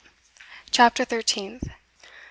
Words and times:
CHAPTER 0.71 1.05
THIRTEENTH. 1.05 1.63